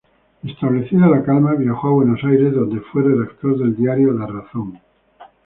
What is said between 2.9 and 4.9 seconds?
fue redactor del diario "La Razón".